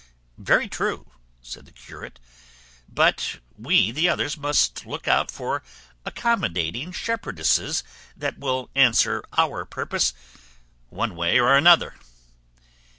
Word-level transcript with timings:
"Very 0.39 0.67
true," 0.67 1.11
said 1.43 1.65
the 1.67 1.71
curate; 1.71 2.19
"but 2.89 3.37
we 3.55 3.91
the 3.91 4.09
others 4.09 4.35
must 4.35 4.83
look 4.87 5.05
about 5.05 5.29
for 5.29 5.61
accommodating 6.05 6.91
shepherdesses 6.91 7.83
that 8.17 8.39
will 8.39 8.71
answer 8.73 9.23
our 9.37 9.63
purpose 9.63 10.15
one 10.89 11.15
way 11.15 11.39
or 11.39 11.55
another." 11.55 11.93